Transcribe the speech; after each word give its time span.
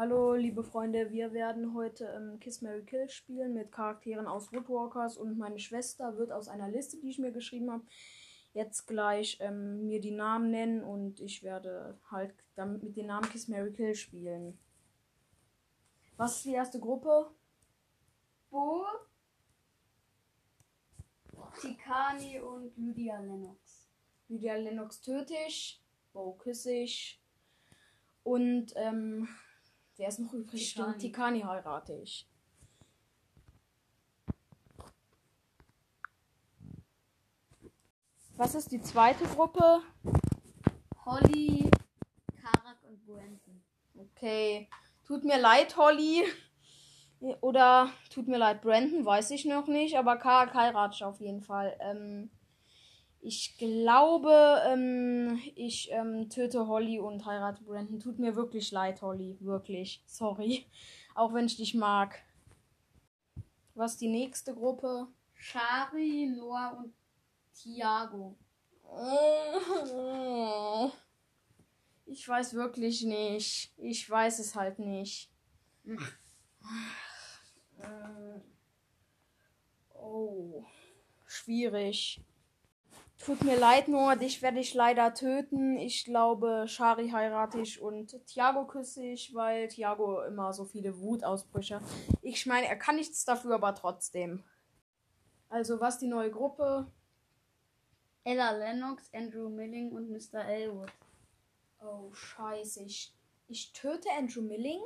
Hallo, 0.00 0.34
liebe 0.34 0.62
Freunde, 0.62 1.10
wir 1.10 1.32
werden 1.32 1.74
heute 1.74 2.04
ähm, 2.04 2.38
Kiss 2.38 2.62
Mary 2.62 2.84
Kill 2.84 3.08
spielen 3.08 3.52
mit 3.52 3.72
Charakteren 3.72 4.28
aus 4.28 4.52
Woodwalkers 4.52 5.16
und 5.16 5.36
meine 5.36 5.58
Schwester 5.58 6.16
wird 6.16 6.30
aus 6.30 6.46
einer 6.46 6.68
Liste, 6.68 6.98
die 6.98 7.10
ich 7.10 7.18
mir 7.18 7.32
geschrieben 7.32 7.72
habe, 7.72 7.82
jetzt 8.54 8.86
gleich 8.86 9.38
ähm, 9.40 9.88
mir 9.88 10.00
die 10.00 10.12
Namen 10.12 10.52
nennen 10.52 10.84
und 10.84 11.18
ich 11.18 11.42
werde 11.42 11.98
halt 12.12 12.32
damit 12.54 12.84
mit 12.84 12.96
den 12.96 13.06
Namen 13.06 13.28
Kiss 13.28 13.48
Mary 13.48 13.72
Kill 13.72 13.96
spielen. 13.96 14.56
Was 16.16 16.36
ist 16.36 16.44
die 16.44 16.52
erste 16.52 16.78
Gruppe? 16.78 17.32
Bo, 18.50 18.84
Tikani 21.60 22.38
und 22.38 22.70
Lydia 22.76 23.18
Lennox. 23.18 23.88
Lydia 24.28 24.54
Lennox 24.54 25.00
töte 25.00 25.34
ich, 25.48 25.82
Bo 26.12 26.34
küsse 26.34 26.70
ich 26.72 27.20
und 28.22 28.72
ähm, 28.76 29.26
wer 29.98 30.08
ist 30.08 30.20
noch 30.20 30.32
übrig? 30.32 30.70
Stimmt, 30.70 31.00
Tikani 31.00 31.42
heirate 31.42 31.94
ich. 31.94 32.26
Was 38.36 38.54
ist 38.54 38.70
die 38.70 38.80
zweite 38.80 39.24
Gruppe? 39.24 39.82
Holly, 41.04 41.68
Karak 42.40 42.78
und 42.84 43.04
Brandon. 43.04 43.64
Okay. 43.96 44.68
Tut 45.04 45.24
mir 45.24 45.40
leid, 45.40 45.76
Holly. 45.76 46.24
Oder 47.40 47.90
tut 48.10 48.28
mir 48.28 48.38
leid, 48.38 48.62
Brandon, 48.62 49.04
weiß 49.04 49.32
ich 49.32 49.44
noch 49.44 49.66
nicht. 49.66 49.98
Aber 49.98 50.16
Karak 50.18 50.54
heirate 50.54 50.94
ich 50.94 51.04
auf 51.04 51.18
jeden 51.20 51.42
Fall. 51.42 51.76
Ähm, 51.80 52.30
ich 53.20 53.58
glaube, 53.58 54.62
ähm, 54.66 55.40
ich 55.54 55.90
ähm, 55.92 56.28
töte 56.30 56.66
Holly 56.66 56.98
und 56.98 57.26
heirate 57.26 57.62
Brandon. 57.64 58.00
Tut 58.00 58.18
mir 58.18 58.36
wirklich 58.36 58.70
leid, 58.70 59.02
Holly. 59.02 59.36
Wirklich. 59.40 60.02
Sorry. 60.06 60.66
Auch 61.14 61.34
wenn 61.34 61.46
ich 61.46 61.56
dich 61.56 61.74
mag. 61.74 62.22
Was 63.74 63.96
die 63.96 64.08
nächste 64.08 64.54
Gruppe? 64.54 65.08
Shari, 65.34 66.32
Noah 66.36 66.78
und 66.78 66.94
Tiago. 67.54 68.36
Ich 72.10 72.26
weiß 72.26 72.54
wirklich 72.54 73.02
nicht. 73.02 73.70
Ich 73.76 74.08
weiß 74.08 74.38
es 74.38 74.54
halt 74.54 74.78
nicht. 74.78 75.30
Oh, 79.92 80.64
schwierig. 81.26 82.22
Tut 83.28 83.44
mir 83.44 83.58
leid, 83.58 83.88
Noah, 83.88 84.16
dich 84.16 84.40
werde 84.40 84.58
ich 84.58 84.72
leider 84.72 85.12
töten. 85.12 85.76
Ich 85.76 86.06
glaube, 86.06 86.64
Shari 86.66 87.10
heirate 87.10 87.60
ich 87.60 87.78
und 87.78 88.18
Thiago 88.24 88.66
küsse 88.66 89.04
ich, 89.04 89.34
weil 89.34 89.68
Thiago 89.68 90.22
immer 90.22 90.54
so 90.54 90.64
viele 90.64 90.98
Wutausbrüche. 90.98 91.82
Ich 92.22 92.46
meine, 92.46 92.68
er 92.68 92.76
kann 92.76 92.96
nichts 92.96 93.26
dafür, 93.26 93.56
aber 93.56 93.74
trotzdem. 93.74 94.44
Also, 95.50 95.78
was 95.78 95.98
die 95.98 96.06
neue 96.06 96.30
Gruppe? 96.30 96.90
Ella 98.24 98.52
Lennox, 98.52 99.12
Andrew 99.12 99.50
Milling 99.50 99.92
und 99.92 100.08
Mr. 100.08 100.46
Elwood. 100.46 100.90
Oh, 101.82 102.10
scheiße. 102.14 102.82
Ich, 102.84 103.14
ich 103.46 103.74
töte 103.74 104.08
Andrew 104.16 104.40
Milling. 104.40 104.80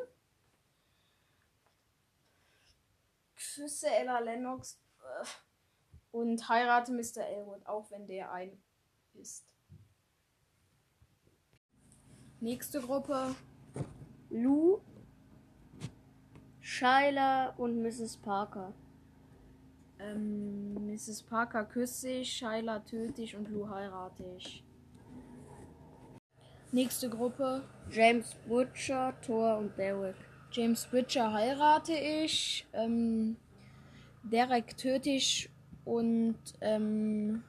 Küsse 3.36 3.86
Ella 3.86 4.18
Lennox. 4.18 4.80
äh, 4.98 5.26
Und 6.12 6.48
heirate 6.48 6.92
Mr. 6.92 7.26
Elwood, 7.26 7.66
auch 7.66 7.90
wenn 7.90 8.06
der 8.06 8.30
ein 8.32 8.62
ist. 9.14 9.44
Nächste 12.40 12.80
Gruppe. 12.80 13.34
Lou, 14.30 14.80
Shyla 16.60 17.50
und 17.56 17.82
Mrs. 17.82 18.16
Parker. 18.16 18.72
Ähm, 19.98 20.86
Mrs. 20.86 21.22
Parker 21.22 21.64
küsse 21.64 22.08
ich, 22.08 22.32
Shyla 22.32 22.80
töte 22.80 23.22
ich 23.22 23.36
und 23.36 23.48
Lou 23.48 23.68
heirate 23.68 24.24
ich. 24.36 24.64
Nächste 26.72 27.10
Gruppe. 27.10 27.62
James 27.90 28.34
Butcher, 28.46 29.14
Thor 29.20 29.58
und 29.58 29.76
Derek. 29.76 30.16
James 30.50 30.86
Bridger 30.86 31.32
heirate 31.32 31.94
ich, 31.94 32.66
ähm, 32.74 33.36
Derek 34.22 34.76
töte 34.76 35.08
ich 35.08 35.48
und 35.84 36.38
ähm, 36.60 37.42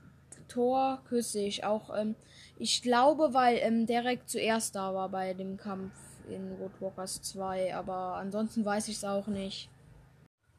Thor 0.47 1.01
küsse 1.07 1.39
ich 1.39 1.63
auch. 1.63 1.95
Ähm, 1.95 2.15
ich 2.57 2.81
glaube, 2.81 3.33
weil 3.33 3.57
ähm, 3.57 3.85
Derek 3.85 4.27
zuerst 4.27 4.75
da 4.75 4.93
war 4.93 5.09
bei 5.09 5.33
dem 5.33 5.57
Kampf 5.57 5.93
in 6.29 6.53
Roadwalkers 6.53 7.21
2, 7.21 7.75
aber 7.75 8.15
ansonsten 8.15 8.63
weiß 8.63 8.87
ich 8.87 8.97
es 8.97 9.03
auch 9.03 9.27
nicht. 9.27 9.69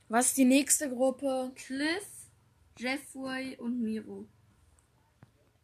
Was 0.09 0.27
ist 0.27 0.37
die 0.37 0.45
nächste 0.45 0.91
Gruppe? 0.91 1.53
Cliff, 1.55 2.31
Jeffrey 2.79 3.57
und 3.57 3.81
Miro. 3.81 4.27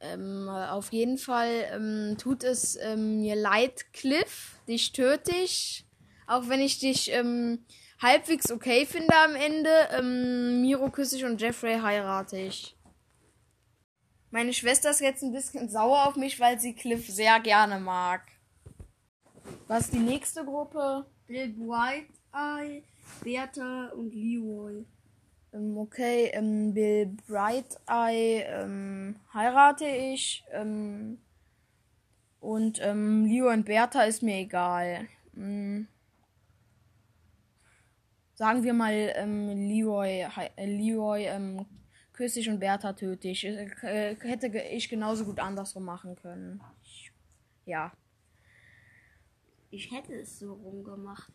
Ähm, 0.01 0.49
auf 0.49 0.93
jeden 0.93 1.19
Fall 1.19 1.67
ähm, 1.73 2.17
tut 2.19 2.43
es 2.43 2.77
ähm, 2.77 3.21
mir 3.21 3.37
leid, 3.37 3.93
Cliff. 3.93 4.59
Dich 4.67 4.93
töte 4.93 5.33
ich. 5.37 5.87
Auch 6.27 6.49
wenn 6.49 6.61
ich 6.61 6.79
dich 6.79 7.13
ähm, 7.13 7.65
halbwegs 8.01 8.51
okay 8.51 8.87
finde 8.87 9.15
am 9.15 9.35
Ende. 9.35 9.71
Ähm, 9.93 10.61
Miro 10.61 10.91
küsse 10.91 11.17
ich 11.17 11.25
und 11.25 11.41
Jeffrey 11.41 11.79
heirate 11.81 12.39
ich. 12.39 12.77
Meine 14.31 14.53
Schwester 14.53 14.91
ist 14.91 15.01
jetzt 15.01 15.23
ein 15.23 15.33
bisschen 15.33 15.69
sauer 15.69 16.07
auf 16.07 16.17
mich, 16.17 16.39
weil 16.39 16.61
sie 16.61 16.75
Cliff 16.75 17.09
sehr 17.09 17.41
gerne 17.41 17.81
mag. 17.81 18.23
Was 19.67 19.87
ist 19.87 19.95
die 19.95 19.99
nächste 19.99 20.45
Gruppe? 20.45 21.07
Bill 21.27 21.49
Bright 21.49 22.09
Eye, 22.33 22.83
Bertha 23.25 23.91
und 23.95 24.15
Leroy. 24.15 24.85
Ähm, 25.53 25.77
okay, 25.79 26.31
ähm, 26.33 26.75
Bill 26.75 27.07
Bright 27.27 27.77
Eye 27.89 28.45
ähm, 28.47 29.17
heirate 29.35 29.87
ich. 29.87 30.45
Ähm, 30.53 31.19
und 32.39 32.79
ähm, 32.81 33.27
Leo 33.27 33.51
und 33.51 33.65
Bertha 33.65 34.03
ist 34.03 34.23
mir 34.23 34.37
egal. 34.37 35.09
Sagen 38.41 38.63
wir 38.63 38.73
mal, 38.73 38.95
ähm, 39.17 39.49
Leroy, 39.49 40.23
äh, 40.57 40.65
Leroy 40.65 41.27
ähm, 41.27 41.67
küsse 42.15 42.41
ich 42.41 42.49
und 42.49 42.59
Bertha 42.59 42.95
töte 42.95 43.29
ich. 43.29 43.45
Äh, 43.45 44.17
hätte 44.19 44.47
ich 44.47 44.89
genauso 44.89 45.27
gut 45.27 45.39
andersrum 45.39 45.85
machen 45.85 46.17
können. 46.17 46.59
Ja. 47.67 47.93
Ich 49.69 49.93
hätte 49.93 50.15
es 50.15 50.39
so 50.39 50.55
rumgemacht. 50.55 51.31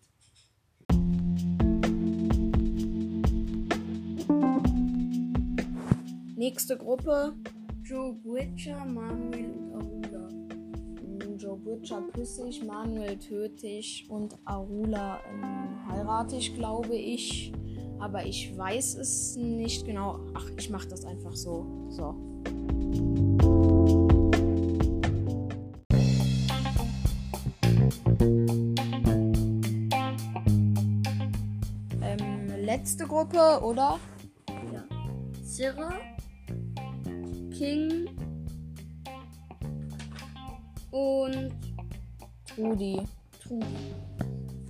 Nächste 6.35 6.75
Gruppe. 6.75 7.35
Joe 7.83 8.13
Butcher, 8.13 8.83
Manuel. 8.83 9.64
Butcher 11.75 12.01
küsse 12.13 12.47
ich, 12.47 12.63
Manuel 12.63 13.19
töte 13.19 13.67
ich 13.67 14.09
und 14.09 14.37
Arula 14.45 15.19
ähm, 15.29 15.85
heirate 15.89 16.37
ich, 16.37 16.55
glaube 16.55 16.95
ich. 16.95 17.51
Aber 17.99 18.25
ich 18.25 18.57
weiß 18.57 18.95
es 18.95 19.35
nicht 19.35 19.85
genau. 19.85 20.21
Ach, 20.33 20.49
ich 20.57 20.69
mache 20.69 20.87
das 20.87 21.03
einfach 21.03 21.35
so. 21.35 21.65
So. 21.89 22.15
Ähm, 32.01 32.47
letzte 32.63 33.05
Gruppe, 33.05 33.59
oder? 33.61 33.99
Ja. 34.71 34.85
Sirra, 35.43 35.93
King 37.51 38.07
und 40.91 41.64
Trudi. 42.55 43.01
Trudy. 43.41 43.65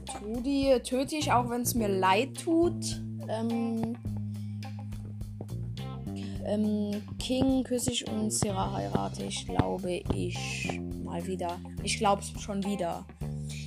Trudi 0.06 0.80
töte 0.84 1.16
ich, 1.16 1.32
auch 1.32 1.50
wenn 1.50 1.62
es 1.62 1.76
mir 1.76 1.88
leid 1.88 2.36
tut. 2.42 3.02
Ähm, 3.30 3.96
ähm, 6.46 7.02
King 7.20 7.64
küsse 7.64 7.92
ich 7.92 8.08
und 8.10 8.32
Sarah 8.32 8.74
heirate 8.74 9.24
ich, 9.26 9.46
glaube 9.46 10.02
ich. 10.14 10.80
Mal 11.04 11.26
wieder. 11.28 11.60
Ich 11.84 11.98
glaube 12.00 12.22
es 12.22 12.42
schon 12.42 12.64
wieder. 12.64 13.06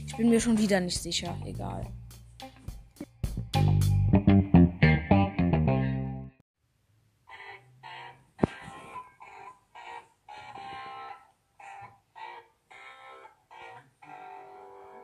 Ich 0.07 0.17
bin 0.17 0.31
mir 0.31 0.41
schon 0.41 0.59
wieder 0.59 0.81
nicht 0.81 1.01
sicher. 1.01 1.37
Egal. 1.45 1.87